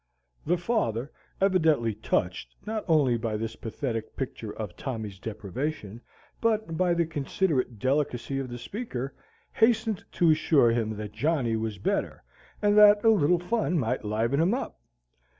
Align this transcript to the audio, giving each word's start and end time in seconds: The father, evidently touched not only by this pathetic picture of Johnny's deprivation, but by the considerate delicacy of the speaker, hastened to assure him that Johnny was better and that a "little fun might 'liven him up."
The 0.47 0.57
father, 0.57 1.11
evidently 1.39 1.93
touched 1.93 2.55
not 2.65 2.83
only 2.87 3.17
by 3.19 3.37
this 3.37 3.55
pathetic 3.55 4.15
picture 4.15 4.51
of 4.51 4.75
Johnny's 4.75 5.19
deprivation, 5.19 6.01
but 6.41 6.75
by 6.75 6.95
the 6.95 7.05
considerate 7.05 7.77
delicacy 7.77 8.39
of 8.39 8.49
the 8.49 8.57
speaker, 8.57 9.13
hastened 9.53 10.03
to 10.13 10.31
assure 10.31 10.71
him 10.71 10.97
that 10.97 11.11
Johnny 11.11 11.55
was 11.55 11.77
better 11.77 12.23
and 12.63 12.75
that 12.79 13.05
a 13.05 13.09
"little 13.11 13.37
fun 13.37 13.77
might 13.77 14.03
'liven 14.03 14.39
him 14.41 14.55
up." 14.55 14.79